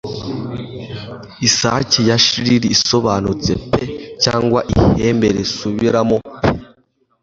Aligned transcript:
Isake 1.47 1.99
ya 2.09 2.17
shrill 2.25 2.63
isobanutse 2.75 3.51
pe 3.71 3.83
cyangwa 4.23 4.59
ihembe 4.75 5.27
risubiramo 5.35 6.15
pe 6.39 6.49